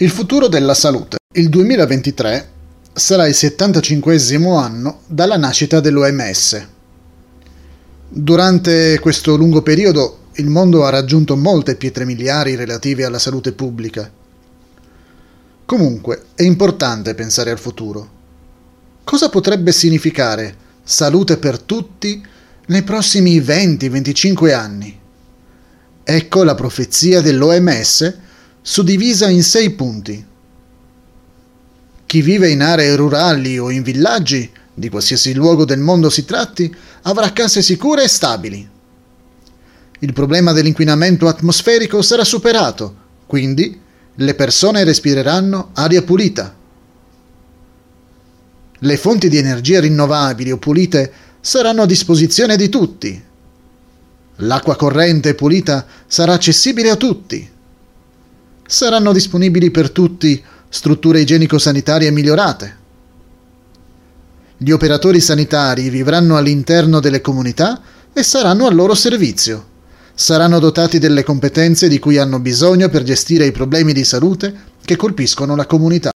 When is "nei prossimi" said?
22.66-23.40